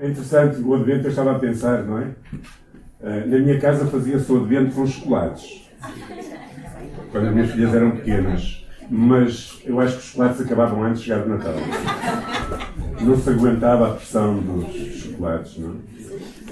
[0.00, 2.06] É interessante, o Advento eu estava a pensar, não é?
[3.02, 5.70] Uh, na minha casa fazia-se o Advento com chocolates.
[7.12, 8.66] Quando as minhas filhas eram pequenas.
[8.88, 11.54] Mas eu acho que os chocolates acabavam antes de chegar o Natal.
[13.02, 15.74] Não se aguentava a pressão dos chocolates, não é?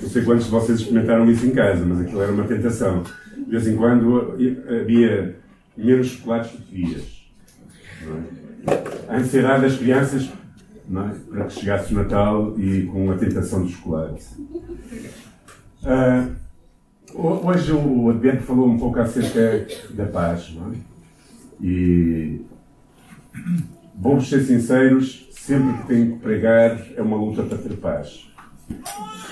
[0.03, 3.03] Não sei quantos de vocês experimentaram isso em casa, mas aquilo era uma tentação.
[3.35, 4.37] De vez em quando
[4.69, 5.37] havia
[5.75, 7.27] menos chocolates do que dias.
[8.67, 9.15] É?
[9.15, 10.29] A ansiedade das crianças
[10.97, 11.15] é?
[11.31, 14.25] para que chegasse o Natal e com a tentação do chocolate.
[15.83, 16.35] Uh,
[17.15, 20.55] hoje o Advento falou um pouco acerca da paz.
[20.55, 20.77] Não é?
[21.61, 22.41] E
[23.95, 28.31] vamos ser sinceros, sempre que tenho que pregar é uma luta para ter paz.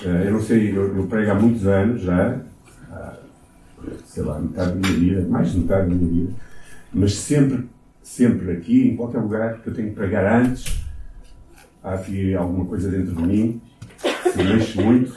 [0.03, 2.39] Uh, eu não sei, eu, eu, prego há muitos anos já,
[2.91, 3.13] há,
[4.05, 6.33] sei lá, metade da minha vida, mais de metade da minha vida,
[6.93, 7.67] mas sempre,
[8.03, 10.86] sempre aqui, em qualquer lugar que eu tenho que pregar antes,
[11.87, 13.61] há aqui alguma coisa dentro de mim,
[13.97, 15.15] se mexe muito,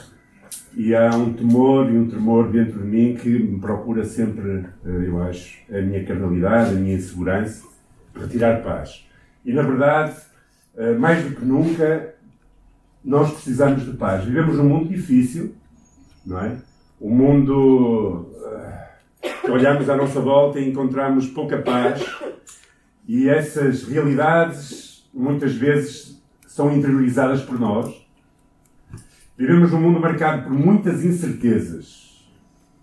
[0.73, 5.07] e há um temor e um tremor dentro de mim que me procura sempre, eh,
[5.07, 7.67] eu acho, a minha carnalidade, a minha insegurança,
[8.15, 9.05] retirar paz.
[9.43, 10.15] E na verdade,
[10.77, 12.15] eh, mais do que nunca,
[13.03, 14.23] nós precisamos de paz.
[14.23, 15.55] Vivemos num mundo difícil,
[16.25, 16.55] não é?
[17.01, 18.29] Um mundo
[19.21, 22.01] que eh, olhamos à nossa volta e encontramos pouca paz,
[23.05, 26.20] e essas realidades muitas vezes
[26.51, 28.05] são interiorizadas por nós.
[29.37, 32.29] Vivemos num mundo marcado por muitas incertezas.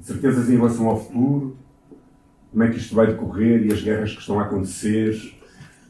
[0.00, 1.54] Incertezas em relação ao futuro,
[2.50, 5.14] como é que isto vai decorrer e as guerras que estão a acontecer,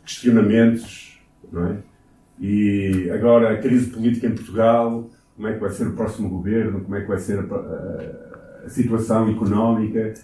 [0.05, 1.21] questionamentos,
[1.53, 1.77] não é?
[2.41, 6.81] E agora a crise política em Portugal, como é que vai ser o próximo governo,
[6.81, 10.15] como é que vai ser a, a, a situação económica.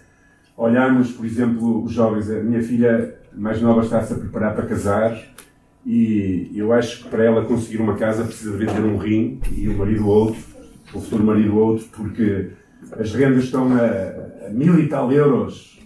[0.56, 5.34] Olhamos, por exemplo, os jovens, a minha filha mais nova está-se a preparar para casar
[5.86, 9.76] e eu acho que para ela conseguir uma casa precisa vender um rim e o
[9.76, 10.40] marido outro,
[10.94, 12.50] o futuro marido outro, porque
[12.92, 15.78] as rendas estão a, a mil e tal euros.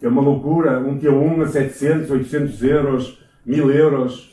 [0.00, 0.78] É uma loucura.
[0.78, 4.28] Um T1 a 700, 800 euros, mil euros.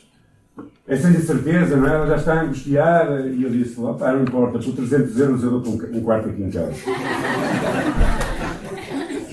[0.86, 1.94] É sem certeza, não é?
[1.94, 3.26] Ela já está angustiada.
[3.26, 6.42] E eu disse: pá, não importa, por 300 euros eu dou um, um quarto aqui
[6.42, 6.72] em casa.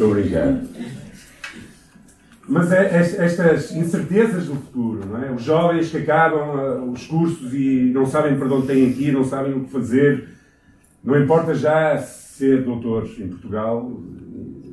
[0.04, 0.60] A brincar.
[2.48, 5.32] Mas é, é, estas incertezas do futuro, não é?
[5.32, 9.14] Os jovens que acabam uh, os cursos e não sabem para onde têm que ir,
[9.14, 10.28] não sabem o que fazer.
[11.02, 13.98] Não importa já ser doutor em Portugal,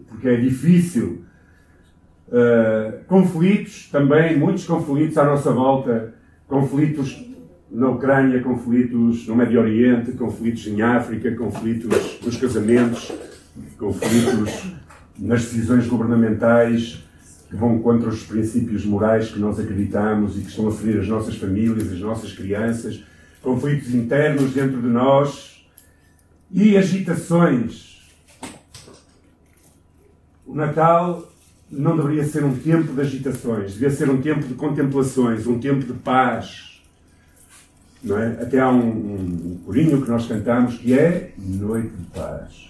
[0.08, 1.24] porque é difícil.
[2.28, 6.14] Uh, conflitos também, muitos conflitos à nossa volta.
[6.48, 7.24] Conflitos
[7.70, 13.12] na Ucrânia, conflitos no Médio Oriente, conflitos em África, conflitos nos casamentos,
[13.78, 14.72] conflitos
[15.16, 17.08] nas decisões governamentais
[17.50, 21.08] que vão contra os princípios morais que nós acreditamos e que estão a ferir as
[21.08, 23.04] nossas famílias, as nossas crianças,
[23.42, 25.66] conflitos internos dentro de nós
[26.48, 28.08] e agitações.
[30.46, 31.28] O Natal
[31.68, 35.84] não deveria ser um tempo de agitações, devia ser um tempo de contemplações, um tempo
[35.84, 36.80] de paz.
[38.04, 38.42] É?
[38.42, 42.69] Até há um, um corinho que nós cantamos que é Noite de Paz.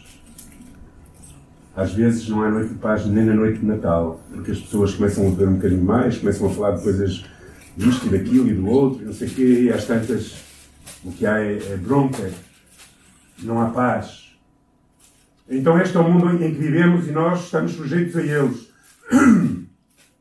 [1.75, 4.95] Às vezes não há noite de paz nem na noite de Natal, porque as pessoas
[4.95, 7.25] começam a beber um bocadinho mais, começam a falar de coisas
[7.77, 10.37] disto e daquilo e do outro, não sei o quê, e às tantas
[11.05, 12.31] o que há é, é bronca,
[13.43, 14.33] não há paz.
[15.49, 18.71] Então este é o mundo em que vivemos e nós estamos sujeitos a eles.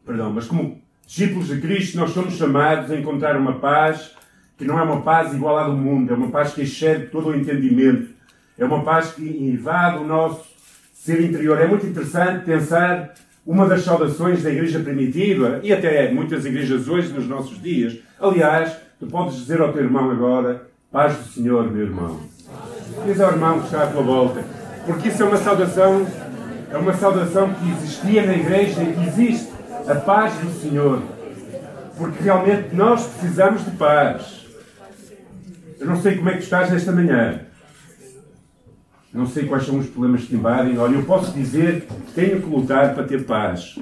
[0.05, 4.15] Perdão, mas como discípulos de Cristo nós somos chamados a encontrar uma paz
[4.57, 7.29] que não é uma paz igual à do mundo, é uma paz que excede todo
[7.29, 8.09] o entendimento,
[8.57, 10.48] é uma paz que invade o nosso
[10.99, 11.59] ser interior.
[11.59, 13.13] É muito interessante pensar
[13.45, 17.97] uma das saudações da igreja primitiva e até muitas igrejas hoje nos nossos dias.
[18.19, 22.19] Aliás, tu podes dizer ao teu irmão agora: Paz do Senhor, meu irmão.
[23.05, 24.43] Diz ao irmão que está à tua volta.
[24.85, 26.05] Porque isso é uma saudação,
[26.71, 29.49] é uma saudação que existia na igreja e que existe.
[29.87, 31.01] A paz do Senhor.
[31.97, 34.45] Porque realmente nós precisamos de paz.
[35.79, 37.39] Eu não sei como é que estás nesta manhã.
[39.13, 40.77] Não sei quais são os problemas que te invadem.
[40.77, 43.79] Olha, eu posso dizer que tenho que lutar para ter paz.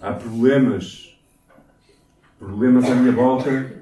[0.00, 1.18] Há problemas,
[2.38, 3.72] problemas à minha volta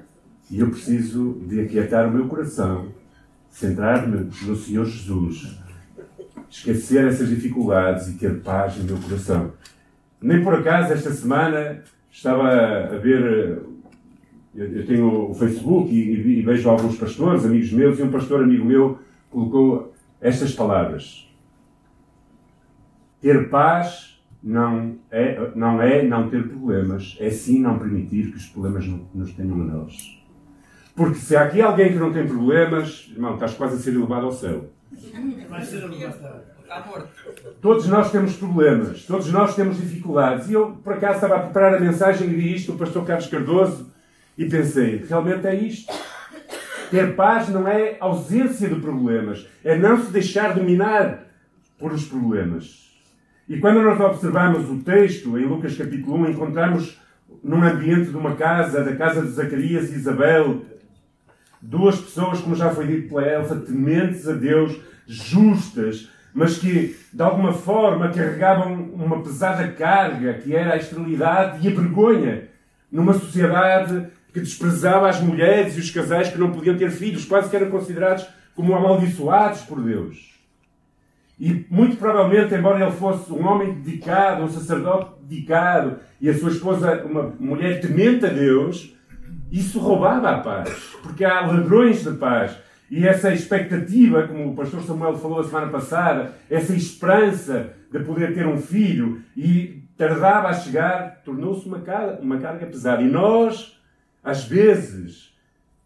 [0.49, 2.87] e eu preciso de aquietar o meu coração,
[3.49, 5.57] centrar-me no Senhor Jesus,
[6.49, 9.51] esquecer essas dificuldades e ter paz no meu coração.
[10.21, 13.61] Nem por acaso, esta semana, estava a ver.
[14.55, 18.99] Eu tenho o Facebook e, vejo alguns pastores, amigos meus, e um pastor amigo meu
[19.31, 19.92] colocou
[20.23, 21.29] estas palavras.
[23.21, 28.45] Ter paz não é, não é não ter problemas, é sim não permitir que os
[28.47, 30.21] problemas nos tenham a nós.
[30.95, 34.25] Porque se há aqui alguém que não tem problemas, irmão, estás quase a ser elevado
[34.25, 34.69] ao céu.
[35.49, 36.53] Vai ser elevado.
[37.61, 40.49] Todos nós temos problemas, todos nós temos dificuldades.
[40.49, 43.27] E eu, por acaso, estava a preparar a mensagem e vi isto do pastor Carlos
[43.27, 43.91] Cardoso
[44.37, 45.93] e pensei, realmente é isto.
[46.93, 51.23] Ter paz não é ausência de problemas, é não se deixar dominar
[51.79, 52.87] por os problemas.
[53.49, 57.01] E quando nós observamos o texto, em Lucas capítulo 1, encontramos
[57.43, 60.61] num ambiente de uma casa, da casa de Zacarias e Isabel,
[61.59, 67.23] duas pessoas, como já foi dito pela Elsa, tementes a Deus, justas, mas que de
[67.23, 72.49] alguma forma carregavam uma pesada carga, que era a esterilidade e a vergonha,
[72.91, 77.49] numa sociedade que desprezava as mulheres e os casais que não podiam ter filhos, quase
[77.49, 78.25] que eram considerados
[78.55, 80.33] como amaldiçoados por Deus.
[81.39, 86.51] E muito provavelmente, embora ele fosse um homem dedicado, um sacerdote dedicado, e a sua
[86.51, 88.93] esposa uma mulher temente a Deus,
[89.51, 90.69] isso roubava a paz.
[91.01, 92.55] Porque há ladrões de paz.
[92.89, 98.33] E essa expectativa, como o pastor Samuel falou a semana passada, essa esperança de poder
[98.33, 101.81] ter um filho e tardava a chegar, tornou-se uma
[102.21, 103.01] uma carga pesada.
[103.01, 103.79] E nós,
[104.23, 105.33] às vezes,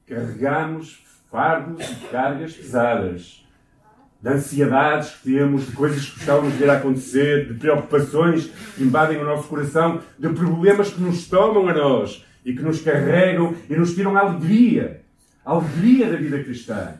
[0.07, 3.43] carregamos fardos e cargas pesadas.
[4.21, 9.17] De ansiedades que temos, de coisas que estão a ver acontecer, de preocupações que invadem
[9.17, 13.75] o nosso coração, de problemas que nos tomam a nós e que nos carregam e
[13.75, 15.05] nos tiram a alegria
[15.47, 16.99] a alegria da vida cristã.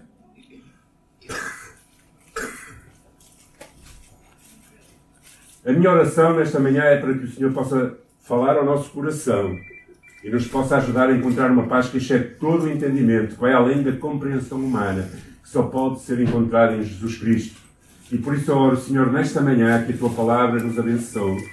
[5.66, 9.54] A minha oração nesta manhã é para que o Senhor possa falar ao nosso coração
[10.24, 13.54] e nos possa ajudar a encontrar uma paz que excede todo o entendimento, que vai
[13.54, 15.10] além da compreensão humana,
[15.44, 17.56] que só pode ser encontrada em Jesus Cristo.
[18.12, 21.44] E por isso oro, Senhor, nesta manhã, que a tua palavra nos abençoe.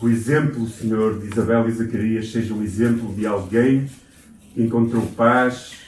[0.00, 3.86] O exemplo, Senhor, de Isabel e Zacarias seja um exemplo de alguém
[4.54, 5.80] que encontrou paz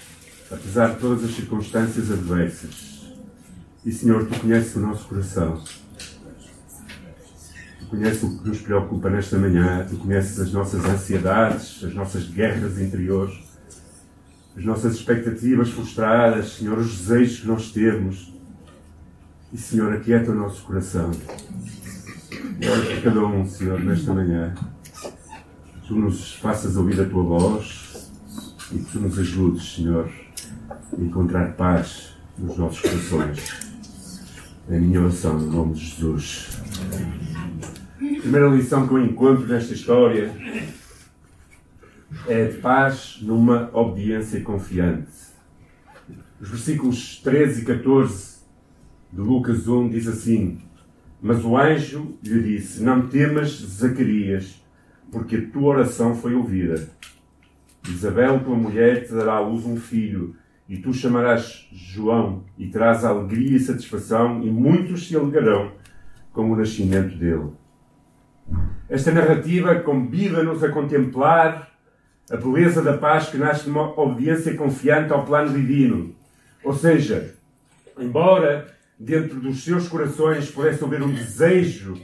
[0.52, 3.02] apesar de todas as circunstâncias adversas.
[3.84, 5.62] E Senhor, tu conheces o nosso coração.
[7.92, 9.86] Tu conheces o que nos preocupa nesta manhã.
[9.86, 13.34] Tu conheces as nossas ansiedades, as nossas guerras interiores,
[14.56, 18.32] as nossas expectativas frustradas, Senhor, os desejos que nós temos.
[19.52, 21.10] E Senhor, aquieta o nosso coração.
[22.64, 24.54] Olha para cada um, Senhor, nesta manhã.
[25.86, 28.10] Tu nos faças ouvir a tua voz
[28.72, 30.10] e que tu nos ajudes, Senhor,
[30.98, 33.70] encontrar paz nos nossos corações.
[34.70, 36.48] É a minha oração, no nome de Jesus.
[38.22, 40.32] Primeira lição que eu encontro nesta história
[42.28, 45.10] é de paz numa obediência confiante.
[46.40, 48.42] Os versículos 13 e 14
[49.12, 50.60] de Lucas 1 diz assim:
[51.20, 54.62] Mas o anjo lhe disse: Não temas, Zacarias,
[55.10, 56.90] porque a tua oração foi ouvida.
[57.88, 60.36] Isabel, tua mulher, te dará à luz um filho
[60.68, 65.72] e tu chamarás João, e terás alegria e satisfação, e muitos se alegrarão
[66.32, 67.60] com o nascimento dele.
[68.92, 71.70] Esta narrativa convida-nos a contemplar
[72.30, 76.14] a beleza da paz que nasce de uma obediência confiante ao plano divino.
[76.62, 77.34] Ou seja,
[77.98, 78.66] embora
[78.98, 81.94] dentro dos seus corações pudesse haver um desejo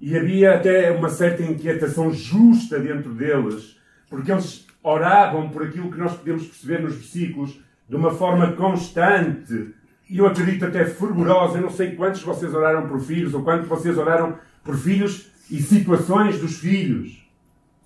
[0.00, 3.78] e havia até uma certa inquietação justa dentro deles,
[4.10, 9.72] porque eles oravam por aquilo que nós podemos perceber nos versículos, de uma forma constante
[10.10, 11.58] e eu acredito até fervorosa.
[11.58, 14.76] Eu não sei quantos de vocês oraram por filhos ou quantos de vocês oraram por
[14.76, 17.30] filhos e situações dos filhos,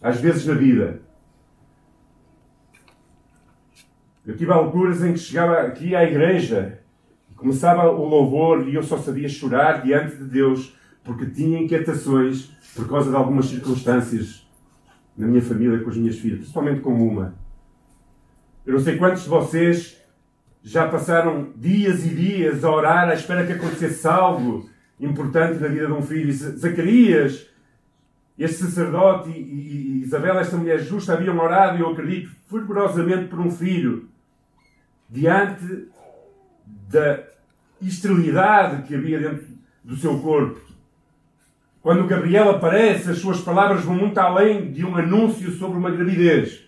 [0.01, 1.01] às vezes na vida.
[4.25, 6.81] Eu tive alturas em que chegava aqui à igreja,
[7.35, 12.89] começava o louvor e eu só sabia chorar diante de Deus porque tinha inquietações por
[12.89, 14.47] causa de algumas circunstâncias
[15.17, 17.35] na minha família com as minhas filhas, principalmente com uma.
[18.65, 20.01] Eu não sei quantos de vocês
[20.63, 24.71] já passaram dias e dias a orar à espera que acontecesse algo
[25.01, 26.33] importante na vida de um filho.
[26.33, 27.56] Zacarias,
[28.39, 33.41] este sacerdote e, e, e Isabel, esta mulher justa, haviam orado, eu acredito, fervorosamente por
[33.41, 34.09] um filho.
[35.09, 35.89] Diante
[36.89, 37.25] da
[37.81, 39.47] esterilidade que havia dentro
[39.83, 40.61] do seu corpo.
[41.81, 46.65] Quando Gabriel aparece, as suas palavras vão muito além de um anúncio sobre uma gravidez.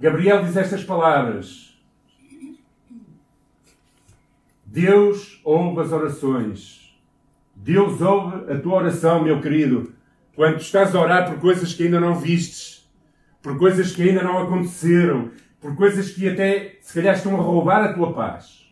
[0.00, 1.78] Gabriel diz estas palavras:
[4.64, 6.78] Deus ouve as orações.
[7.54, 9.92] Deus ouve a tua oração, meu querido,
[10.38, 12.88] quando estás a orar por coisas que ainda não vistes,
[13.42, 17.82] por coisas que ainda não aconteceram, por coisas que até se calhar estão a roubar
[17.82, 18.64] a tua paz,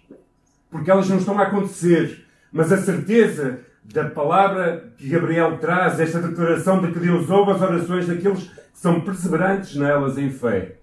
[0.70, 6.22] porque elas não estão a acontecer, mas a certeza da palavra que Gabriel traz, esta
[6.22, 10.76] declaração de que Deus ouve as orações daqueles que são perseverantes nelas em fé.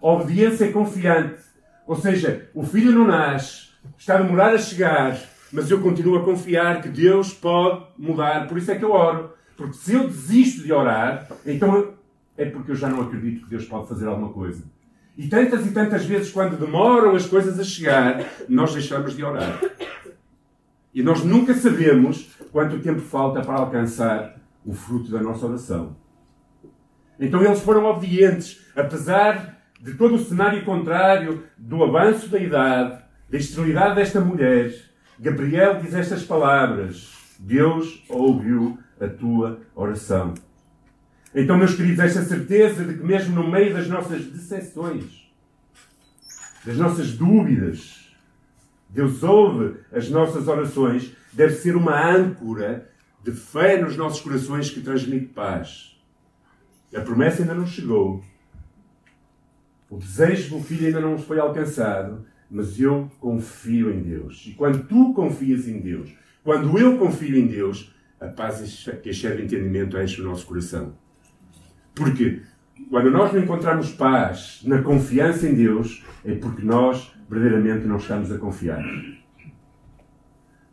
[0.00, 1.36] Obediência confiante
[1.86, 3.68] Ou seja, o filho não nasce,
[3.98, 5.20] está a demorar a chegar,
[5.52, 8.48] mas eu continuo a confiar que Deus pode mudar.
[8.48, 9.38] Por isso é que eu oro.
[9.60, 11.92] Porque se eu desisto de orar, então
[12.34, 14.64] é porque eu já não acredito que Deus pode fazer alguma coisa.
[15.18, 19.60] E tantas e tantas vezes, quando demoram as coisas a chegar, nós deixamos de orar.
[20.94, 25.94] E nós nunca sabemos quanto tempo falta para alcançar o fruto da nossa oração.
[27.18, 32.98] Então eles foram obedientes, apesar de todo o cenário contrário, do avanço da idade,
[33.28, 34.74] da esterilidade desta mulher.
[35.18, 40.34] Gabriel diz estas palavras: Deus ouviu a tua oração.
[41.34, 45.30] Então, meus queridos, esta certeza de que, mesmo no meio das nossas decepções,
[46.64, 48.14] das nossas dúvidas,
[48.88, 52.90] Deus ouve as nossas orações, deve ser uma âncora
[53.22, 55.96] de fé nos nossos corações que transmite paz.
[56.94, 58.24] A promessa ainda não chegou.
[59.88, 64.44] O desejo do filho ainda não foi alcançado, mas eu confio em Deus.
[64.46, 69.42] E quando tu confias em Deus, quando eu confio em Deus, a paz que excede
[69.42, 70.94] entendimento enche o nosso coração.
[71.94, 72.42] Porque
[72.90, 78.30] quando nós não encontramos paz na confiança em Deus, é porque nós verdadeiramente não estamos
[78.30, 78.84] a confiar.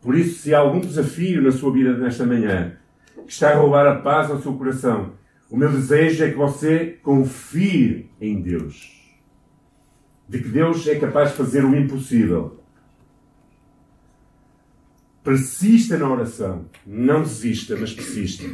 [0.00, 2.76] Por isso, se há algum desafio na sua vida nesta manhã
[3.26, 5.12] que está a roubar a paz ao seu coração,
[5.50, 8.96] o meu desejo é que você confie em Deus.
[10.28, 12.57] De que Deus é capaz de fazer o impossível.
[15.28, 16.64] Persista na oração.
[16.86, 18.48] Não desista, mas persista.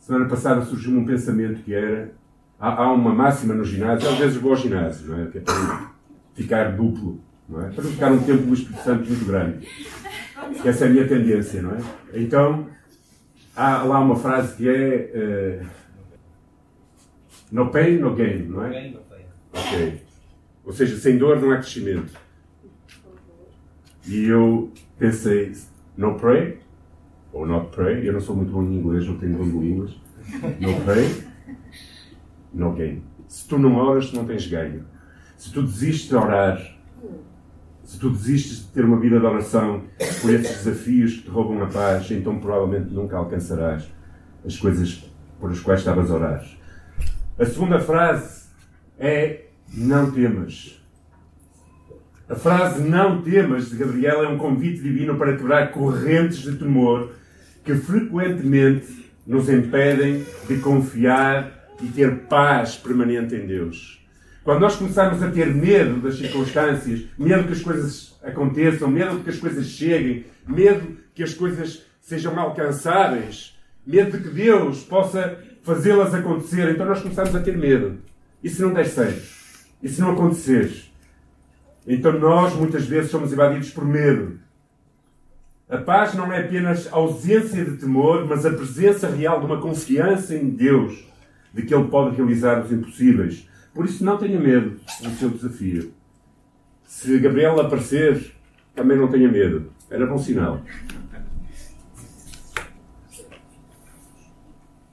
[0.00, 2.12] Semana passada surgiu-me um pensamento que era.
[2.60, 5.26] Há, há, uma máxima no ginásio, às vezes vou ao ginásio, não é?
[5.28, 5.92] Que é para
[6.34, 7.70] ficar duplo, não é?
[7.70, 9.66] Para ficar um tempo no Espírito Santo muito grande.
[10.62, 11.78] Essa é a minha tendência, não é?
[12.12, 12.68] Então,
[13.56, 15.62] há lá uma frase que é.
[15.62, 15.66] Uh,
[17.50, 18.92] no pain, no gain, não é?
[19.54, 20.02] Ok.
[20.66, 22.12] Ou seja, sem dor não há crescimento.
[24.06, 25.52] E eu pensei,
[25.96, 26.58] no pray,
[27.32, 30.00] ou not pray, eu não sou muito bom em inglês, não tenho bom de línguas.
[30.60, 31.24] No pray,
[32.52, 33.02] no gain.
[33.28, 34.84] Se tu não oras, tu não tens ganho.
[35.36, 36.60] Se tu desistes de orar,
[37.84, 39.82] se tu desistes de ter uma vida de oração
[40.20, 43.90] por esses desafios que te roubam a paz, então provavelmente nunca alcançarás
[44.44, 46.44] as coisas por as quais estavas a orar.
[47.38, 48.46] A segunda frase
[48.98, 50.81] é: Não temas.
[52.32, 57.12] A frase não temas de Gabriel é um convite divino para quebrar correntes de temor
[57.62, 64.02] que frequentemente nos impedem de confiar e ter paz permanente em Deus.
[64.42, 69.28] Quando nós começarmos a ter medo das circunstâncias, medo que as coisas aconteçam, medo que
[69.28, 76.14] as coisas cheguem, medo que as coisas sejam alcançáveis, medo de que Deus possa fazê-las
[76.14, 77.98] acontecer, então nós começamos a ter medo.
[78.42, 79.22] E se não der certo?
[79.82, 80.91] E se não acontecer?
[81.86, 84.38] Então nós muitas vezes somos invadidos por medo.
[85.68, 90.34] A paz não é apenas ausência de temor, mas a presença real de uma confiança
[90.34, 91.04] em Deus,
[91.52, 93.48] de que Ele pode realizar os impossíveis.
[93.74, 95.92] Por isso, não tenha medo do seu desafio.
[96.84, 98.34] Se Gabriel aparecer,
[98.74, 99.72] também não tenha medo.
[99.90, 100.62] Era bom sinal.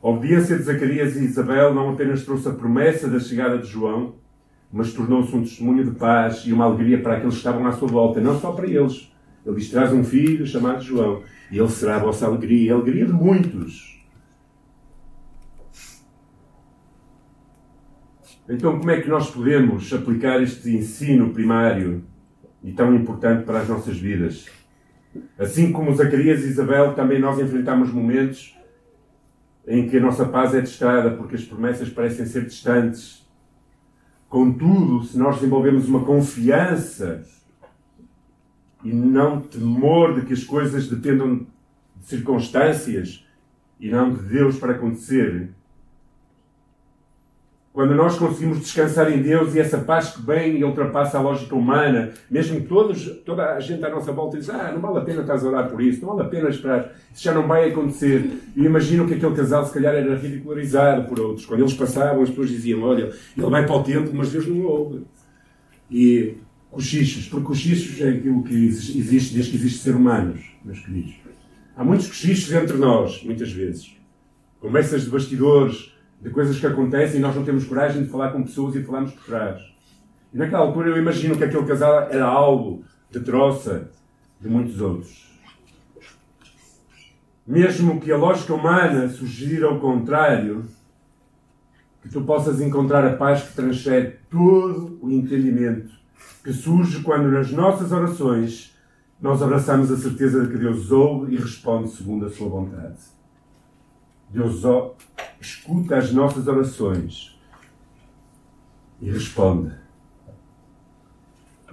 [0.01, 4.15] A obediência de Zacarias e Isabel não apenas trouxe a promessa da chegada de João,
[4.71, 7.87] mas tornou-se um testemunho de paz e uma alegria para aqueles que estavam à sua
[7.87, 9.11] volta, não só para eles.
[9.45, 13.05] Ele diz: traz um filho chamado João, e ele será a vossa alegria, a alegria
[13.05, 13.99] de muitos.
[18.47, 22.03] Então, como é que nós podemos aplicar este ensino primário
[22.63, 24.47] e tão importante para as nossas vidas?
[25.37, 28.57] Assim como Zacarias e Isabel, também nós enfrentamos momentos
[29.67, 33.28] em que a nossa paz é testada porque as promessas parecem ser distantes.
[34.29, 37.25] Contudo, se nós desenvolvemos uma confiança
[38.83, 41.47] e não temor de que as coisas dependam
[41.95, 43.25] de circunstâncias
[43.79, 45.49] e não de Deus para acontecer,
[47.79, 51.55] quando nós conseguimos descansar em Deus e essa paz que vem e ultrapassa a lógica
[51.55, 55.01] humana, mesmo que todos, toda a gente à nossa volta diz ah, não vale a
[55.01, 57.71] pena estás a orar por isso, não vale a pena esperar, isso já não vai
[57.71, 58.31] acontecer.
[58.53, 61.45] E imagino que aquele casal se calhar era ridicularizado por outros.
[61.45, 64.61] Quando eles passavam, as pessoas diziam, olha, ele vai para o templo, mas Deus não
[64.63, 65.05] ouve.
[65.89, 66.35] E
[66.69, 71.15] cochichos, porque cochichos é aquilo que existe desde que existe ser humanos, meus queridos.
[71.77, 73.95] Há muitos cochichos entre nós, muitas vezes.
[74.59, 78.43] Conversas de bastidores, de coisas que acontecem e nós não temos coragem de falar com
[78.43, 79.61] pessoas e falamos por trás.
[80.33, 83.89] E naquela altura eu imagino que aquele casal era algo de troça
[84.39, 85.29] de muitos outros.
[87.47, 90.65] Mesmo que a lógica humana sugira o contrário,
[92.01, 95.99] que tu possas encontrar a paz que transcende todo o entendimento
[96.43, 98.75] que surge quando nas nossas orações
[99.21, 102.97] nós abraçamos a certeza de que Deus ouve e responde segundo a sua vontade.
[104.29, 104.63] Deus
[105.39, 107.39] escuta as nossas orações
[109.01, 109.71] e responde.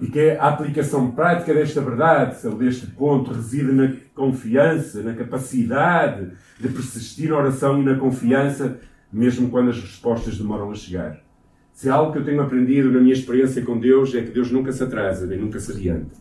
[0.00, 6.68] E que a aplicação prática desta verdade, deste ponto, reside na confiança, na capacidade de
[6.68, 8.78] persistir na oração e na confiança,
[9.10, 11.22] mesmo quando as respostas demoram a chegar.
[11.72, 14.72] Se algo que eu tenho aprendido na minha experiência com Deus é que Deus nunca
[14.72, 16.14] se atrasa, nem nunca se adianta.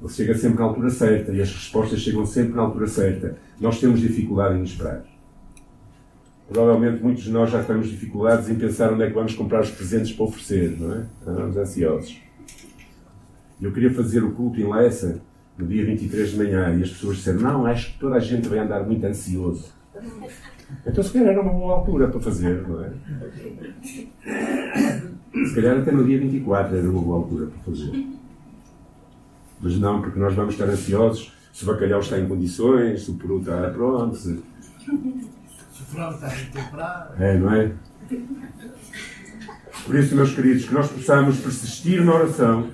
[0.00, 3.36] Ele chega sempre na altura certa e as respostas chegam sempre na altura certa.
[3.60, 5.11] Nós temos dificuldade em esperar.
[6.48, 9.70] Provavelmente muitos de nós já temos dificuldades em pensar onde é que vamos comprar os
[9.70, 11.06] presentes para oferecer, não é?
[11.20, 12.20] Estamos ansiosos.
[13.60, 15.22] Eu queria fazer o culto em Lessa
[15.56, 18.48] no dia 23 de manhã e as pessoas disseram: Não, acho que toda a gente
[18.48, 19.72] vai andar muito ansioso.
[20.86, 22.90] Então, se calhar era uma boa altura para fazer, não é?
[25.32, 28.06] Se calhar até no dia 24 era uma boa altura para fazer.
[29.60, 33.14] Mas não, porque nós vamos estar ansiosos se o bacalhau está em condições, se o
[33.14, 34.42] peru está pronto, se
[35.84, 37.22] frango está bem temperado.
[37.22, 37.72] É, não é?
[39.84, 42.70] Por isso, meus queridos, que nós possamos persistir na oração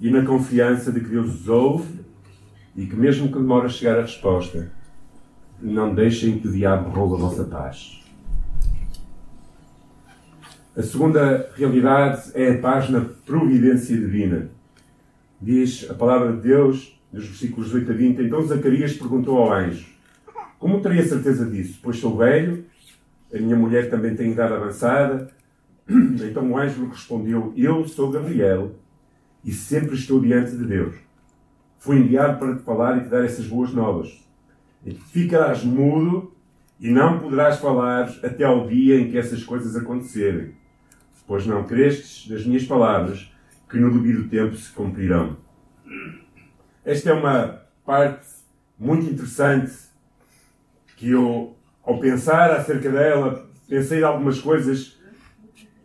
[0.00, 2.00] e na confiança de que Deus os ouve
[2.74, 4.72] e que, mesmo que demore a chegar a resposta,
[5.60, 8.02] não deixem que o diabo roube a vossa paz.
[10.76, 14.48] A segunda realidade é a paz na providência divina.
[15.40, 18.22] Diz a palavra de Deus, nos versículos 8 a 20.
[18.22, 19.91] Então Zacarias perguntou ao anjo:
[20.62, 21.80] como teria certeza disso?
[21.82, 22.64] Pois sou velho,
[23.34, 25.28] a minha mulher também tem idade avançada.
[26.24, 28.70] Então o anjo lhe respondeu: Eu sou Gabriel
[29.44, 30.94] e sempre estou diante de Deus.
[31.80, 34.24] Fui enviado para te falar e te dar essas boas novas.
[35.10, 36.32] Ficarás mudo
[36.78, 40.54] e não poderás falar até ao dia em que essas coisas acontecerem.
[41.26, 43.34] Pois não crestes das minhas palavras,
[43.68, 45.36] que no devido tempo se cumprirão.
[46.84, 48.28] Esta é uma parte
[48.78, 49.90] muito interessante
[50.96, 54.98] que eu, ao pensar acerca dela, pensei em algumas coisas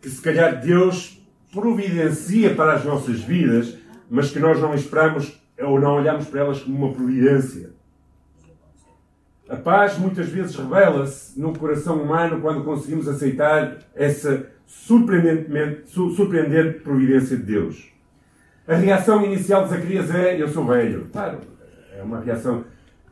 [0.00, 1.20] que se calhar Deus
[1.52, 3.76] providencia para as nossas vidas,
[4.10, 7.70] mas que nós não esperamos ou não olhamos para elas como uma providência.
[9.48, 17.36] A paz muitas vezes revela-se no coração humano quando conseguimos aceitar essa surpreendentemente, surpreendente providência
[17.36, 17.90] de Deus.
[18.66, 21.08] A reação inicial de Zacarias é: Eu sou velho.
[21.10, 21.38] Claro,
[21.96, 22.64] é uma reação.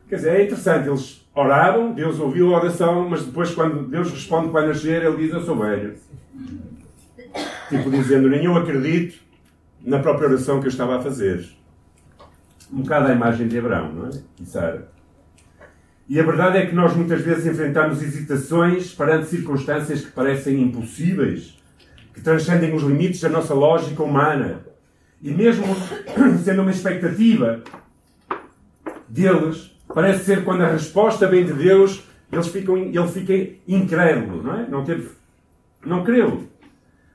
[0.09, 4.47] Quer dizer, é interessante, eles oraram, Deus ouviu a oração, mas depois, quando Deus responde
[4.47, 5.95] que vai nascer, ele diz: Eu sou velho.
[7.69, 9.19] Tipo dizendo: Nem eu acredito
[9.83, 11.47] na própria oração que eu estava a fazer.
[12.71, 14.11] Um bocado a imagem de Abraão, não é?
[14.41, 14.89] E Sara.
[16.09, 21.57] E a verdade é que nós muitas vezes enfrentamos hesitações perante circunstâncias que parecem impossíveis,
[22.13, 24.61] que transcendem os limites da nossa lógica humana.
[25.21, 25.65] E mesmo
[26.43, 27.61] sendo uma expectativa
[29.09, 33.33] deles, Parece ser quando a resposta vem de Deus, eles ficam, ele fica
[33.67, 34.67] incrédulo, não é?
[34.67, 35.09] Não, teve,
[35.85, 36.43] não creu.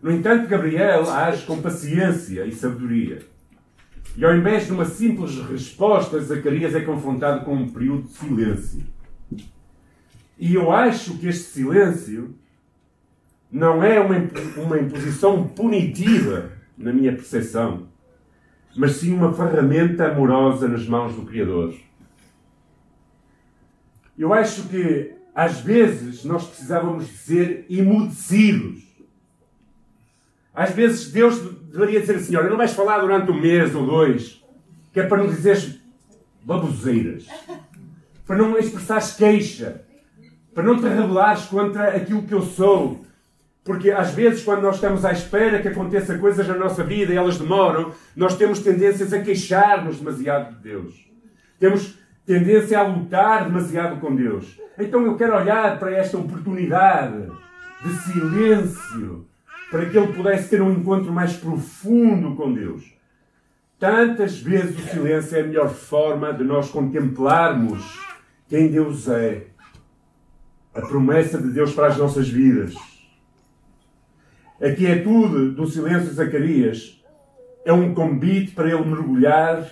[0.00, 3.20] No entanto, Gabriel age com paciência e sabedoria.
[4.16, 8.82] E ao invés de uma simples resposta, Zacarias é confrontado com um período de silêncio.
[10.38, 12.34] E eu acho que este silêncio
[13.50, 14.16] não é uma,
[14.56, 17.86] uma imposição punitiva, na minha percepção,
[18.74, 21.74] mas sim uma ferramenta amorosa nas mãos do Criador.
[24.22, 28.84] Eu acho que às vezes nós precisávamos de ser emudecidos.
[30.54, 31.40] Às vezes Deus
[31.72, 34.40] deveria dizer assim: Olha, não vais falar durante um mês ou dois,
[34.92, 35.80] que é para não dizeres
[36.44, 37.26] baboseiras,
[38.24, 39.82] para não expressares queixa,
[40.54, 43.04] para não te rebelares contra aquilo que eu sou.
[43.64, 47.16] Porque às vezes, quando nós estamos à espera que aconteça coisas na nossa vida e
[47.16, 51.10] elas demoram, nós temos tendências a queixar-nos demasiado de Deus.
[51.58, 54.60] Temos tendência a lutar demasiado com Deus.
[54.78, 57.28] Então eu quero olhar para esta oportunidade
[57.84, 59.26] de silêncio
[59.70, 62.92] para que ele pudesse ter um encontro mais profundo com Deus.
[63.78, 67.98] Tantas vezes o silêncio é a melhor forma de nós contemplarmos
[68.48, 69.46] quem Deus é,
[70.74, 72.74] a promessa de Deus para as nossas vidas.
[74.60, 77.02] A quietude do silêncio de Zacarias
[77.64, 79.68] é um convite para ele mergulhar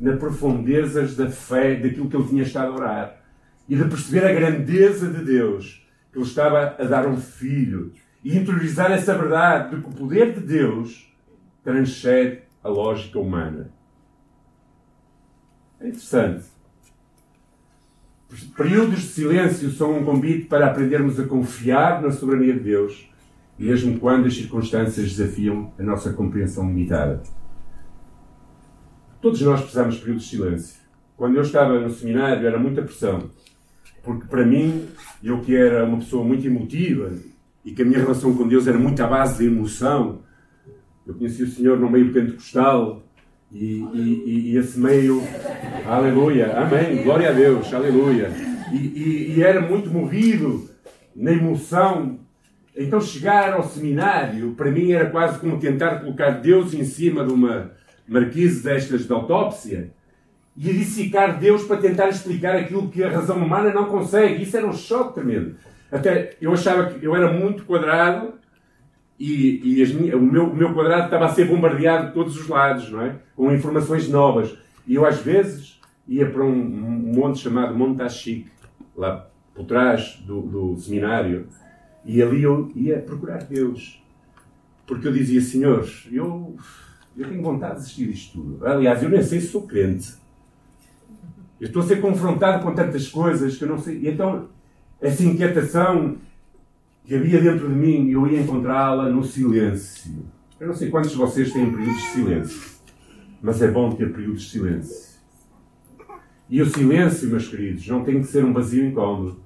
[0.00, 3.20] na profundezas da fé daquilo que ele tinha estado a orar
[3.68, 7.92] e de perceber a grandeza de Deus que ele estava a dar um filho
[8.24, 11.14] e interiorizar essa verdade de que o poder de Deus
[11.62, 13.70] transcende a lógica humana.
[15.80, 16.44] É interessante.
[18.56, 23.10] Períodos de silêncio são um convite para aprendermos a confiar na soberania de Deus
[23.60, 27.22] mesmo quando as circunstâncias desafiam a nossa compreensão limitada.
[29.20, 30.80] Todos nós precisamos de períodos de silêncio.
[31.14, 33.30] Quando eu estava no seminário era muita pressão,
[34.02, 34.86] porque para mim,
[35.22, 37.12] eu que era uma pessoa muito emotiva
[37.62, 40.20] e que a minha relação com Deus era muito à base de emoção,
[41.06, 43.02] eu conheci o Senhor no meio pentecostal
[43.52, 45.22] e, e, e esse meio,
[45.86, 48.30] aleluia, amém, glória a Deus, aleluia.
[48.72, 50.70] E, e era muito movido
[51.14, 52.20] na emoção.
[52.74, 57.32] Então chegar ao seminário, para mim era quase como tentar colocar Deus em cima de
[57.32, 57.72] uma
[58.10, 59.92] marquise destas de autópsia
[60.56, 64.42] e dissecar Deus para tentar explicar aquilo que a razão humana não consegue.
[64.42, 65.54] Isso era um choque tremendo.
[65.90, 68.34] Até eu achava que eu era muito quadrado
[69.18, 72.48] e, e minhas, o, meu, o meu quadrado estava a ser bombardeado de todos os
[72.48, 73.16] lados, não é?
[73.36, 74.56] Com informações novas.
[74.86, 78.50] E eu, às vezes, ia para um, um monte chamado Monte Tachique,
[78.96, 81.46] lá por trás do, do seminário,
[82.04, 84.02] e ali eu ia procurar Deus.
[84.86, 86.56] Porque eu dizia, Senhor, eu,
[87.16, 88.66] eu tenho vontade de assistir isto tudo.
[88.66, 90.14] Aliás, eu nem sei se sou crente.
[91.60, 93.98] Eu estou a ser confrontado com tantas coisas que eu não sei.
[93.98, 94.48] E então,
[95.00, 96.16] essa inquietação
[97.04, 100.24] que havia dentro de mim, eu ia encontrá-la no silêncio.
[100.58, 102.70] Eu não sei quantos de vocês têm períodos de silêncio,
[103.42, 105.10] mas é bom ter períodos de silêncio.
[106.48, 109.40] E o silêncio, meus queridos, não tem que ser um vazio incómodo,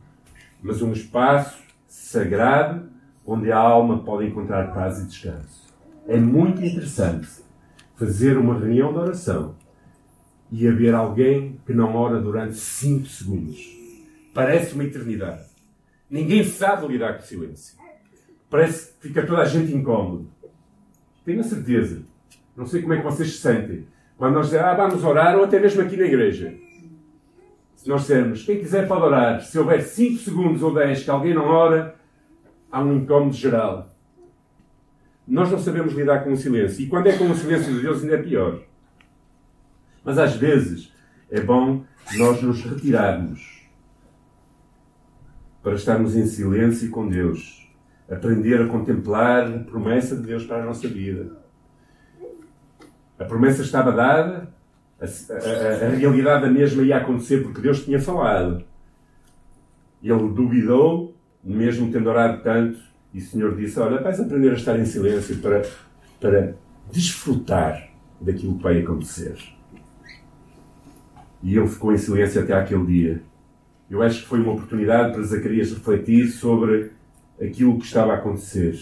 [0.62, 2.88] mas um espaço sagrado
[3.26, 5.64] onde a alma pode encontrar paz e descanso.
[6.06, 7.43] É muito interessante
[7.96, 9.54] fazer uma reunião de oração
[10.50, 13.74] e haver alguém que não ora durante 5 segundos.
[14.32, 15.44] Parece uma eternidade.
[16.10, 17.76] Ninguém sabe lidar com o silêncio.
[18.50, 20.28] Parece que fica toda a gente incómodo.
[21.24, 22.02] Tenho a certeza.
[22.56, 23.86] Não sei como é que vocês se sentem.
[24.16, 26.54] Quando nós dizemos, ah, vamos orar, ou até mesmo aqui na igreja.
[27.74, 31.34] Se nós dissermos, quem quiser pode orar, se houver 5 segundos ou 10 que alguém
[31.34, 31.96] não ora,
[32.70, 33.93] há um incómodo geral.
[35.26, 36.84] Nós não sabemos lidar com o silêncio.
[36.84, 38.60] E quando é com o silêncio de Deus, ainda é pior.
[40.04, 40.92] Mas às vezes
[41.30, 41.84] é bom
[42.16, 43.54] nós nos retirarmos
[45.62, 47.66] para estarmos em silêncio com Deus,
[48.08, 51.38] aprender a contemplar a promessa de Deus para a nossa vida.
[53.18, 54.52] A promessa estava dada,
[55.00, 58.62] a, a, a, realidade da mesma ia acontecer porque Deus tinha falado.
[60.02, 62.78] Ele duvidou, mesmo tendo orado tanto,
[63.14, 65.62] e o Senhor disse: Olha, vais aprender a estar em silêncio para,
[66.20, 66.56] para
[66.92, 69.36] desfrutar daquilo que vai acontecer.
[71.40, 73.22] E ele ficou em silêncio até aquele dia.
[73.88, 76.90] Eu acho que foi uma oportunidade para Zacarias refletir sobre
[77.40, 78.76] aquilo que estava a acontecer.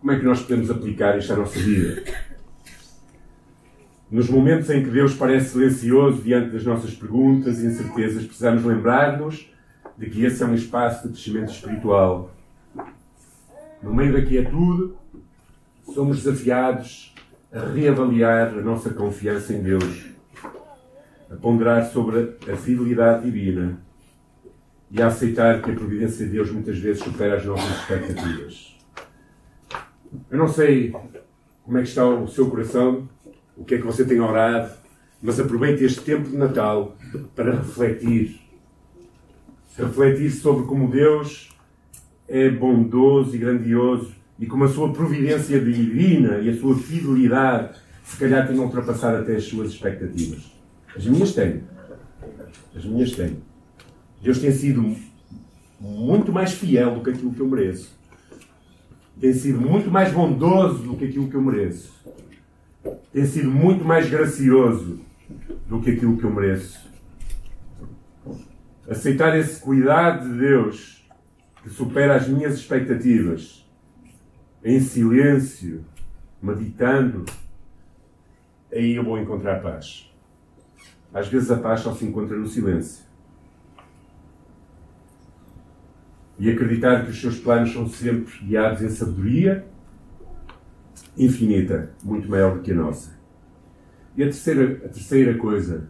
[0.00, 2.04] Como é que nós podemos aplicar isto à nossa vida?
[4.10, 9.52] Nos momentos em que Deus parece silencioso diante das nossas perguntas e incertezas, precisamos lembrar-nos
[9.98, 12.37] de que esse é um espaço de crescimento espiritual.
[13.82, 14.94] No meio da quietude,
[15.94, 17.14] somos desafiados
[17.52, 20.06] a reavaliar a nossa confiança em Deus,
[21.30, 23.80] a ponderar sobre a fidelidade divina
[24.90, 28.76] e a aceitar que a providência de Deus muitas vezes supera as nossas expectativas.
[30.30, 30.94] Eu não sei
[31.64, 33.08] como é que está o seu coração,
[33.56, 34.72] o que é que você tem orado,
[35.22, 36.96] mas aproveite este tempo de Natal
[37.34, 38.40] para refletir.
[39.76, 41.56] Refletir sobre como Deus
[42.28, 48.16] é bondoso e grandioso e como a sua providência divina e a sua fidelidade se
[48.16, 50.52] calhar tem ultrapassado até as suas expectativas.
[50.96, 51.62] As minhas têm.
[52.74, 53.38] As minhas têm.
[54.22, 54.96] Deus tem sido
[55.80, 57.96] muito mais fiel do que aquilo que eu mereço.
[59.20, 61.92] Tem sido muito mais bondoso do que aquilo que eu mereço.
[63.12, 65.00] Tem sido muito mais gracioso
[65.68, 66.78] do que aquilo que eu mereço.
[68.88, 70.97] Aceitar esse cuidado de Deus
[71.68, 73.68] que supera as minhas expectativas,
[74.64, 75.84] em silêncio,
[76.42, 77.24] meditando,
[78.72, 80.12] aí eu vou encontrar paz.
[81.12, 83.06] Às vezes a paz só se encontra no silêncio.
[86.38, 89.66] e acreditar que os seus planos são sempre guiados em sabedoria
[91.16, 93.18] infinita, muito maior do que a nossa.
[94.16, 95.88] E a terceira, a terceira coisa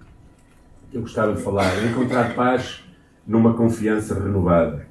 [0.90, 2.82] que eu gostava de falar é encontrar paz
[3.26, 4.87] numa confiança renovada.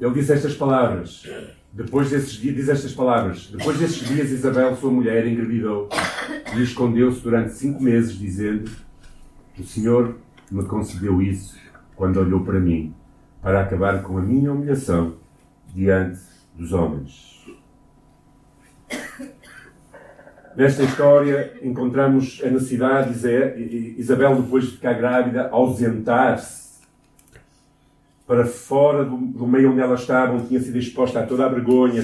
[0.00, 1.22] Ele diz estas palavras.
[1.72, 3.48] Depois desses dias, diz estas palavras.
[3.50, 5.88] Depois desses dias, Isabel, sua mulher, engravidou
[6.56, 8.70] e escondeu-se durante cinco meses, dizendo:
[9.58, 10.16] O Senhor
[10.50, 11.56] me concedeu isso
[11.96, 12.94] quando olhou para mim,
[13.42, 15.16] para acabar com a minha humilhação
[15.74, 16.20] diante
[16.54, 17.34] dos homens.
[20.56, 26.63] Nesta história encontramos a necessidade de Isabel, depois de ficar grávida, ausentar-se
[28.26, 32.02] para fora do, do meio onde elas estavam, tinha sido exposta a toda a vergonha,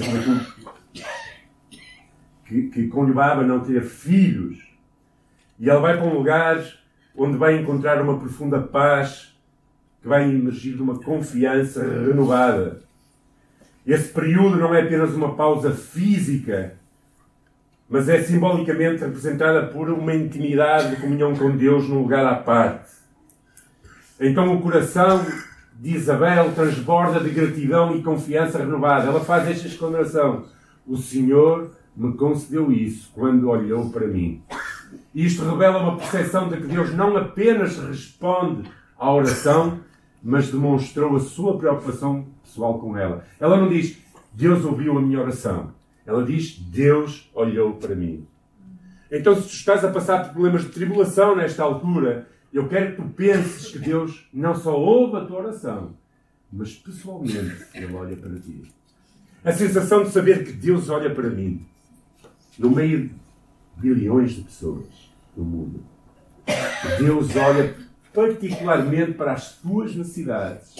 [2.45, 4.59] que, que conlevava não ter filhos.
[5.59, 6.63] E ela vai para um lugar
[7.15, 9.35] onde vai encontrar uma profunda paz
[10.01, 12.81] que vai emergir de uma confiança renovada.
[13.85, 16.75] Esse período não é apenas uma pausa física,
[17.89, 22.91] mas é simbolicamente representada por uma intimidade de comunhão com Deus num lugar à parte.
[24.19, 25.25] Então o coração
[25.79, 29.07] de Isabel transborda de gratidão e confiança renovada.
[29.07, 30.45] Ela faz esta exclamação:
[30.87, 34.41] O Senhor me concedeu isso quando olhou para mim.
[35.13, 39.79] Isto revela uma percepção de que Deus não apenas responde à oração,
[40.23, 43.25] mas demonstrou a sua preocupação pessoal com ela.
[43.39, 43.97] Ela não diz,
[44.31, 45.71] Deus ouviu a minha oração.
[46.05, 48.25] Ela diz, Deus olhou para mim.
[49.11, 53.01] Então, se tu estás a passar por problemas de tribulação nesta altura, eu quero que
[53.01, 55.95] tu penses que Deus não só ouve a tua oração,
[56.51, 58.61] mas pessoalmente Ele olha para ti.
[59.43, 61.65] A sensação de saber que Deus olha para mim,
[62.59, 63.09] no meio
[63.77, 64.85] de bilhões de pessoas
[65.35, 65.83] no mundo.
[66.99, 67.75] Deus olha
[68.13, 70.75] particularmente para as tuas necessidades.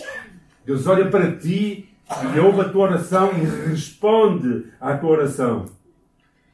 [0.66, 1.90] Deus olha para ti
[2.36, 5.66] e ouve a tua oração e responde à tua oração.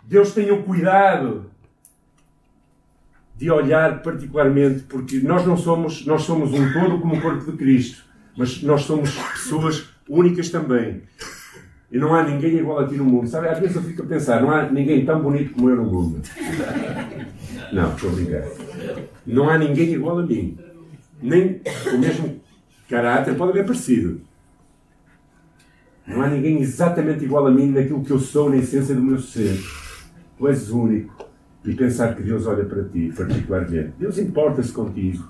[0.03, 1.51] Deus tem o cuidado
[3.38, 7.58] de olhar particularmente, porque nós não somos, nós somos um todo como o corpo de
[7.58, 8.04] Cristo,
[8.36, 11.04] mas nós somos pessoas únicas também.
[11.91, 13.28] E não há ninguém igual a ti no mundo.
[13.30, 15.86] Sabe, às vezes eu fico a pensar, não há ninguém tão bonito como eu no
[15.86, 16.21] mundo.
[17.71, 18.43] Não, estou brincar.
[19.26, 20.58] Não há ninguém igual a mim.
[21.21, 21.62] Nem
[21.93, 22.41] o mesmo
[22.89, 24.21] caráter, pode haver parecido.
[26.06, 29.19] Não há ninguém exatamente igual a mim naquilo que eu sou, na essência do meu
[29.19, 29.60] ser.
[30.38, 31.27] Tu és único.
[31.67, 33.93] E pensar que Deus olha para ti, particularmente.
[33.99, 35.27] Deus importa-se contigo.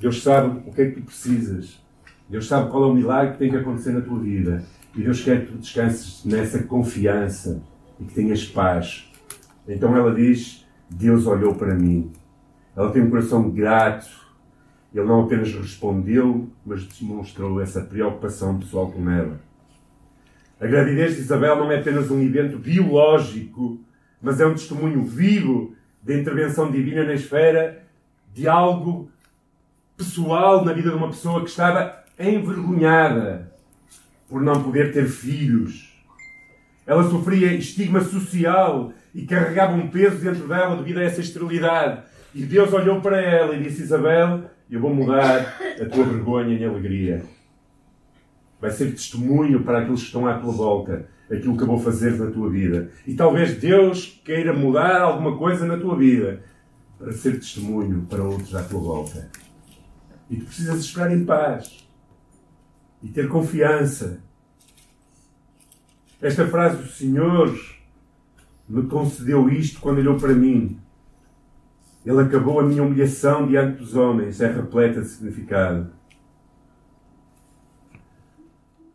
[0.00, 1.82] Deus sabe o que é que tu precisas.
[2.28, 4.62] Deus sabe qual é o milagre que tem que acontecer na tua vida.
[4.94, 7.60] E Deus quer que tu descanses nessa confiança
[7.98, 9.10] e que tenhas paz.
[9.66, 12.12] Então ela diz: Deus olhou para mim.
[12.76, 14.08] Ela tem um coração grato.
[14.94, 19.40] Ele não apenas respondeu, mas demonstrou essa preocupação pessoal com ela.
[20.60, 23.80] A gravidez de Isabel não é apenas um evento biológico,
[24.20, 27.82] mas é um testemunho vivo da intervenção divina na esfera
[28.34, 29.10] de algo
[29.96, 33.52] pessoal na vida de uma pessoa que estava envergonhada
[34.28, 35.88] por não poder ter filhos.
[36.86, 42.02] Ela sofria estigma social e carregava um peso dentro dela devido a essa esterilidade.
[42.34, 46.64] E Deus olhou para ela e disse: Isabel, eu vou mudar a tua vergonha em
[46.64, 47.22] alegria.
[48.60, 52.18] Vai ser testemunho para aqueles que estão à tua volta, aquilo que eu vou fazer
[52.18, 52.90] na tua vida.
[53.06, 56.42] E talvez Deus queira mudar alguma coisa na tua vida
[56.98, 59.30] para ser testemunho para outros à tua volta.
[60.28, 61.86] E tu precisas esperar em paz
[63.02, 64.20] e ter confiança.
[66.20, 67.56] Esta frase do Senhor
[68.68, 70.78] me concedeu isto quando olhou para mim.
[72.04, 74.40] Ele acabou a minha humilhação diante dos homens.
[74.40, 75.92] É repleta de significado.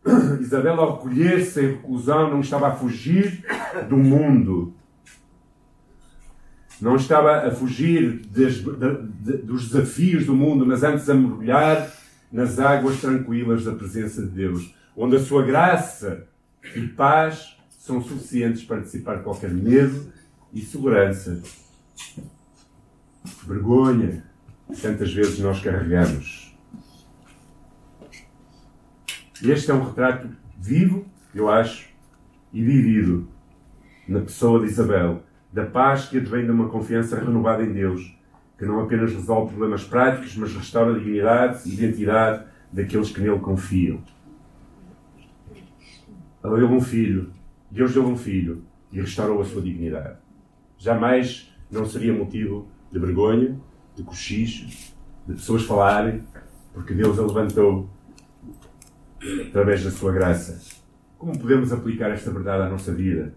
[0.42, 3.46] Isabel, ao recolher-se em reclusão, não estava a fugir
[3.90, 4.74] do mundo.
[6.82, 8.64] Não estava a fugir des, de,
[9.22, 11.92] de, dos desafios do mundo, mas antes a mergulhar
[12.32, 16.28] nas águas tranquilas da presença de Deus, onde a sua graça
[16.76, 20.12] e paz são suficientes para dissipar qualquer medo
[20.52, 21.42] e segurança.
[23.46, 24.24] Vergonha,
[24.82, 26.53] tantas vezes nós carregamos.
[29.44, 31.90] Este é um retrato vivo, eu acho,
[32.54, 33.28] e vivido
[34.08, 38.18] na pessoa de Isabel, da paz que advém de uma confiança renovada em Deus
[38.58, 43.40] que não apenas resolve problemas práticos, mas restaura a dignidade e identidade daqueles que nele
[43.40, 44.02] confiam.
[46.42, 47.30] Ela deu um filho,
[47.70, 50.20] Deus deu um filho e restaurou a sua dignidade.
[50.78, 53.60] Jamais não seria motivo de vergonha,
[53.94, 54.68] de cochicho,
[55.28, 56.24] de pessoas falarem,
[56.74, 57.90] porque Deus a levantou
[59.48, 60.60] através da sua graça.
[61.18, 63.34] Como podemos aplicar esta verdade à nossa vida?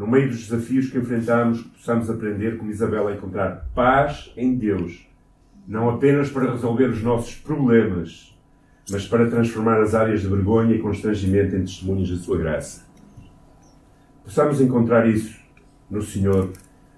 [0.00, 5.06] no meio dos desafios que enfrentamos, possamos aprender, como Isabel, a encontrar paz em Deus,
[5.68, 8.34] não apenas para resolver os nossos problemas,
[8.90, 12.86] mas para transformar as áreas de vergonha e constrangimento em testemunhos da Sua graça.
[14.24, 15.38] Possamos encontrar isso
[15.90, 16.50] no Senhor.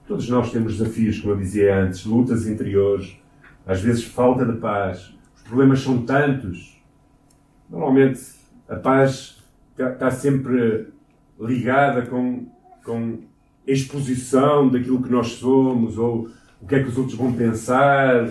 [0.06, 3.18] Todos nós temos desafios, como eu dizia antes, lutas interiores,
[3.66, 5.12] às vezes falta de paz.
[5.34, 6.80] Os problemas são tantos.
[7.72, 8.20] Normalmente
[8.68, 9.42] a paz
[9.76, 10.92] está sempre
[11.40, 12.46] ligada com
[12.84, 13.22] com
[13.66, 16.28] exposição daquilo que nós somos, ou
[16.60, 18.28] o que é que os outros vão pensar,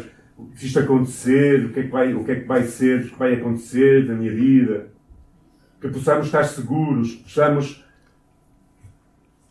[0.55, 3.09] se isto acontecer, o que é que vai, o que é que vai ser, o
[3.09, 4.91] que vai acontecer na minha vida.
[5.79, 7.83] Que possamos estar seguros, possamos,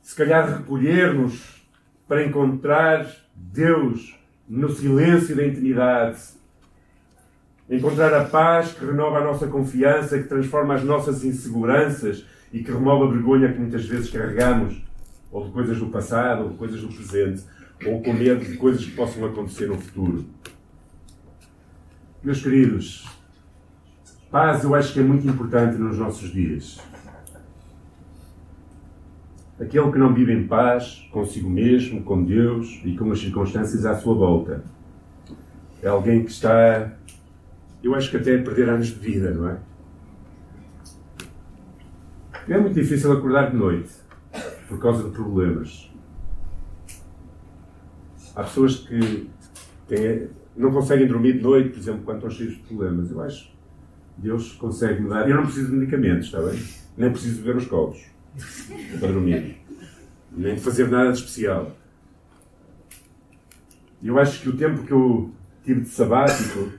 [0.03, 1.66] se calhar, recolher-nos
[2.07, 6.18] para encontrar Deus no silêncio da intimidade.
[7.70, 12.72] Encontrar a paz que renova a nossa confiança, que transforma as nossas inseguranças e que
[12.72, 14.83] remove a vergonha que muitas vezes carregamos,
[15.30, 17.44] ou de coisas do passado, ou de coisas do presente,
[17.87, 20.26] ou com medo de coisas que possam acontecer no futuro.
[22.24, 23.09] Meus queridos,
[24.33, 26.80] paz eu acho que é muito importante nos nossos dias.
[29.61, 33.94] Aquele que não vive em paz consigo mesmo, com Deus e com as circunstâncias à
[33.94, 34.64] sua volta.
[35.83, 36.92] É alguém que está,
[37.83, 39.59] eu acho que até a perder anos de vida, não é?
[42.49, 43.90] É muito difícil acordar de noite
[44.69, 45.90] por causa de problemas.
[48.35, 49.31] Há pessoas que
[49.87, 53.11] têm, não conseguem dormir de noite, por exemplo, quando estão cheios de problemas.
[53.11, 53.57] Eu acho que
[54.19, 55.29] Deus consegue me dar.
[55.29, 56.61] Eu não preciso de medicamentos, está bem?
[56.97, 58.05] Nem preciso de ver os colos
[58.99, 59.57] para dormir.
[60.33, 61.77] Nem de fazer nada de especial.
[64.03, 65.31] Eu acho que o tempo que eu
[65.64, 66.73] tive de sabático,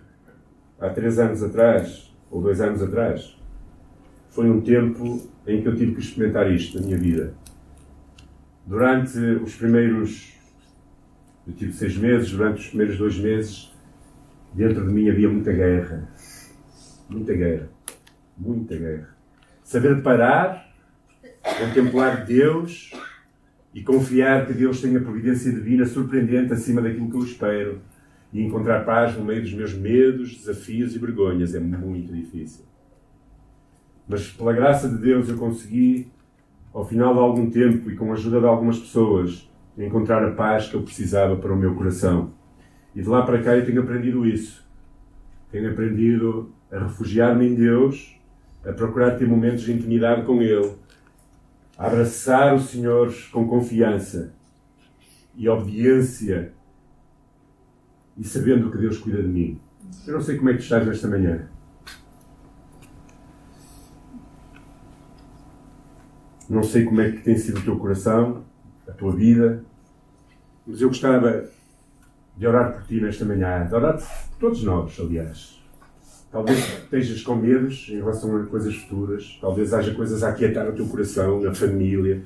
[0.81, 3.37] há três anos atrás, ou dois anos atrás,
[4.29, 7.33] foi um tempo em que eu tive que experimentar isto na minha vida.
[8.65, 10.33] Durante os primeiros.
[11.47, 13.71] Eu tive seis meses, durante os primeiros dois meses,
[14.53, 16.09] Dentro de mim havia muita guerra.
[17.09, 17.69] Muita guerra.
[18.37, 19.15] Muita guerra.
[19.63, 20.69] Saber parar,
[21.57, 22.91] contemplar Deus
[23.73, 27.81] e confiar que Deus tem a providência divina surpreendente acima daquilo que eu espero
[28.33, 32.65] e encontrar paz no meio dos meus medos, desafios e vergonhas é muito difícil.
[34.07, 36.11] Mas pela graça de Deus eu consegui,
[36.73, 40.67] ao final de algum tempo e com a ajuda de algumas pessoas, encontrar a paz
[40.67, 42.31] que eu precisava para o meu coração.
[42.95, 44.65] E de lá para cá eu tenho aprendido isso.
[45.51, 48.17] Tenho aprendido a refugiar-me em Deus,
[48.65, 50.71] a procurar ter momentos de intimidade com Ele,
[51.77, 54.33] a abraçar o Senhor com confiança
[55.35, 56.53] e obediência
[58.17, 59.59] e sabendo que Deus cuida de mim.
[60.05, 61.47] Eu não sei como é que estás nesta manhã.
[66.49, 68.43] Não sei como é que tem sido o teu coração,
[68.87, 69.63] a tua vida,
[70.67, 71.49] mas eu gostava
[72.35, 75.61] de orar por ti nesta manhã, de orar por todos nós, aliás.
[76.31, 80.73] Talvez estejas com medos em relação a coisas futuras, talvez haja coisas a aquietar no
[80.73, 82.23] teu coração, na família,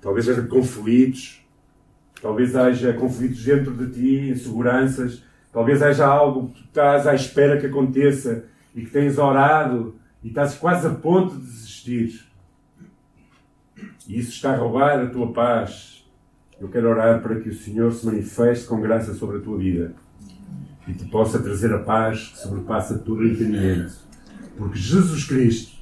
[0.00, 1.41] talvez haja conflitos,
[2.22, 7.60] talvez haja conflitos dentro de ti, inseguranças, talvez haja algo que tu estás à espera
[7.60, 12.24] que aconteça e que tens orado e estás quase a ponto de desistir.
[14.08, 16.08] E isso está a roubar a tua paz,
[16.60, 19.92] eu quero orar para que o Senhor se manifeste com graça sobre a tua vida
[20.86, 23.94] e te possa trazer a paz que sobrepassa todo entendimento.
[24.56, 25.76] Porque Jesus Cristo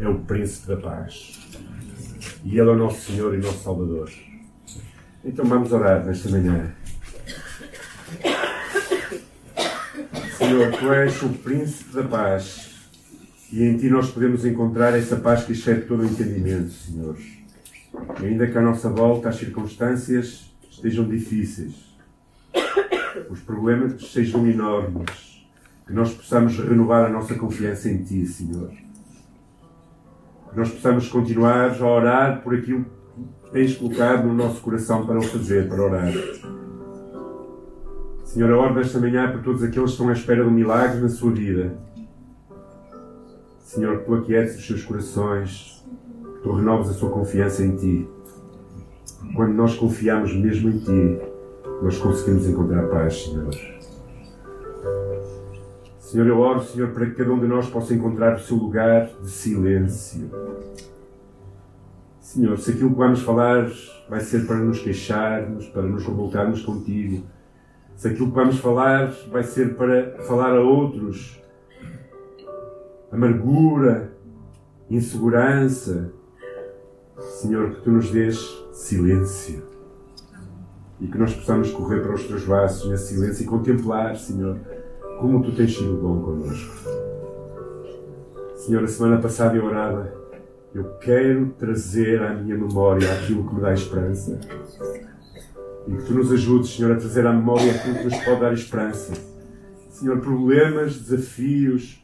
[0.00, 1.38] é o Príncipe da Paz.
[2.44, 4.10] E Ele é o nosso Senhor e nosso Salvador.
[5.24, 6.72] Então vamos orar nesta manhã.
[10.36, 12.72] Senhor, Tu és o Príncipe da Paz.
[13.52, 17.16] E em Ti nós podemos encontrar essa paz que excede todo o entendimento, Senhor.
[18.20, 21.74] E ainda que à nossa volta as circunstâncias estejam difíceis,
[23.30, 25.46] os problemas sejam enormes,
[25.86, 28.70] que nós possamos renovar a nossa confiança em Ti, Senhor.
[30.50, 32.84] Que nós possamos continuar a orar por aquilo
[33.52, 36.12] tens colocado no nosso coração para o fazer, para orar.
[38.24, 41.00] Senhor, a ordem desta manhã por todos aqueles que estão à espera de um milagre
[41.00, 41.76] na sua vida.
[43.58, 45.84] Senhor, que tu aquietes os seus corações,
[46.42, 48.08] tu renovas a sua confiança em Ti.
[49.34, 51.20] Quando nós confiamos mesmo em Ti,
[51.82, 53.54] nós conseguimos encontrar paz, Senhor.
[55.98, 59.10] Senhor, eu oro, Senhor, para que cada um de nós possa encontrar o seu lugar
[59.22, 60.30] de silêncio.
[62.32, 63.70] Senhor, se aquilo que vamos falar
[64.08, 67.26] vai ser para nos queixarmos, para nos revoltarmos contigo,
[67.94, 71.38] se aquilo que vamos falar vai ser para falar a outros
[73.10, 74.14] amargura,
[74.88, 76.10] insegurança,
[77.18, 78.38] Senhor, que tu nos dês
[78.72, 79.64] silêncio
[81.02, 84.56] e que nós possamos correr para os teus braços nesse silêncio e contemplar, Senhor,
[85.20, 86.88] como tu tens sido bom connosco.
[88.56, 90.21] Senhor, a semana passada eu orava,
[90.74, 94.40] eu quero trazer à minha memória aquilo que me dá esperança.
[95.86, 98.52] E que tu nos ajudes, Senhor, a trazer à memória aquilo que nos pode dar
[98.52, 99.12] esperança.
[99.90, 102.02] Senhor, problemas, desafios,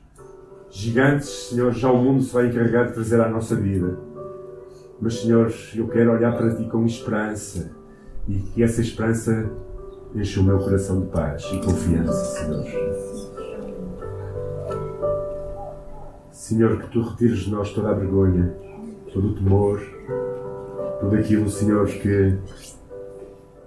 [0.71, 3.99] gigantes, Senhor, já o mundo se vai encarregar de trazer à nossa vida.
[5.01, 7.71] Mas, Senhor, eu quero olhar para Ti com esperança
[8.27, 9.51] e que essa esperança
[10.15, 13.28] enche o meu coração de paz e confiança, Senhor.
[16.49, 18.55] Senhor, que tu retires de nós toda a vergonha,
[19.13, 19.83] todo o temor,
[20.99, 22.39] tudo aquilo, Senhor, que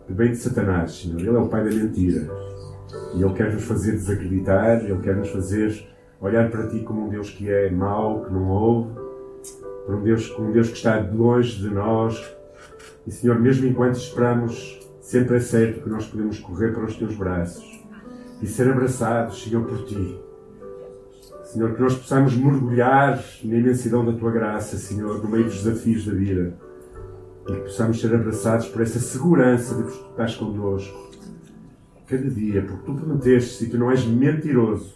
[0.09, 1.19] vem de Satanás, Senhor.
[1.19, 2.27] Ele é o pai da mentira.
[3.13, 7.09] E ele quer nos fazer desacreditar, ele quer nos fazer olhar para ti como um
[7.09, 8.95] Deus que é mau, que não ouve,
[9.85, 12.35] por um Deus, um Deus que está longe de nós.
[13.05, 17.15] E, Senhor, mesmo enquanto esperamos, sempre é certo que nós podemos correr para os teus
[17.15, 17.63] braços
[18.41, 20.30] e ser abraçados, Senhor, por ti.
[21.51, 26.05] Senhor, que nós possamos mergulhar na imensidão da tua graça, Senhor, no meio dos desafios
[26.05, 26.57] da vida.
[27.45, 31.11] E que possamos ser abraçados por essa segurança de que tu estás connosco.
[32.07, 34.95] Cada dia, porque tu prometeste, e tu não és mentiroso,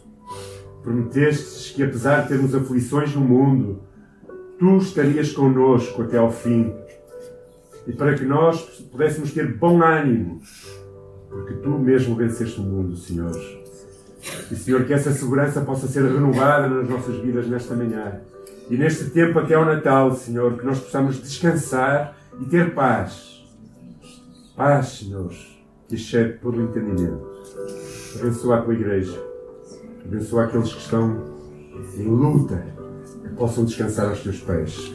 [0.81, 3.81] prometestes que apesar de termos aflições no mundo,
[4.57, 6.73] tu estarias connosco até ao fim.
[7.85, 10.39] E para que nós pudéssemos ter bom ânimo,
[11.29, 13.64] porque tu mesmo venceste o mundo, Senhor.
[14.51, 18.21] E, Senhor, que essa segurança possa ser renovada nas nossas vidas nesta manhã.
[18.69, 23.43] E neste tempo até ao Natal, Senhor, que nós possamos descansar e ter paz.
[24.55, 25.31] Paz, Senhor,
[25.87, 27.35] que excede todo o entendimento.
[28.19, 29.21] Abençoa a tua igreja.
[30.05, 31.35] Abençoa aqueles que estão
[31.97, 32.63] em luta,
[33.23, 34.93] que possam descansar aos teus pés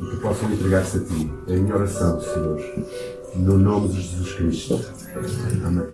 [0.00, 1.32] e que possam entregar-se a ti.
[1.48, 2.60] É a minha oração, Senhor.
[3.36, 4.80] No nome de Jesus Cristo.
[5.64, 5.86] Amém.